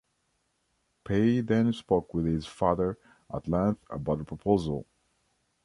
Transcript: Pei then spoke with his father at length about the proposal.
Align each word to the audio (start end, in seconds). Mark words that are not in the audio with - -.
Pei 1.03 1.41
then 1.41 1.71
spoke 1.73 2.11
with 2.15 2.25
his 2.25 2.47
father 2.47 2.97
at 3.31 3.47
length 3.47 3.83
about 3.87 4.17
the 4.17 4.23
proposal. 4.23 4.87